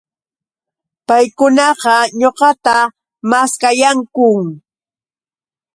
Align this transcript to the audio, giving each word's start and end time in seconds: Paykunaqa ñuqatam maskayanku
Paykunaqa 1.07 1.95
ñuqatam 2.19 2.87
maskayanku 3.29 4.27